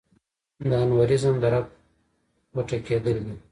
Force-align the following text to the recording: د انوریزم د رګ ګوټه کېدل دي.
د 0.69 0.71
انوریزم 0.83 1.35
د 1.39 1.43
رګ 1.53 1.65
ګوټه 2.53 2.77
کېدل 2.87 3.17
دي. 3.25 3.35